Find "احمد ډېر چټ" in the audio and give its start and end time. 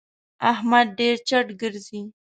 0.51-1.47